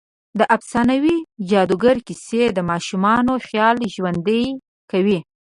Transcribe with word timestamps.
د 0.39 0.41
افسانوي 0.55 1.17
جادوګر 1.49 1.97
کیسه 2.07 2.43
د 2.57 2.59
ماشومانو 2.71 3.33
خيال 3.47 3.77
ژوندۍ 3.95 4.43
کوي. 4.91 5.19